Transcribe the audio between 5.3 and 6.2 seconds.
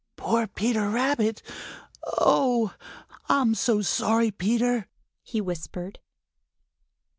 whispered.